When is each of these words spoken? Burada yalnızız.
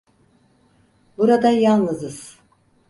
Burada 1.17 1.49
yalnızız. 1.49 2.39